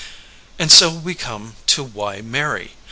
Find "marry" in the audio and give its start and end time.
2.21-2.71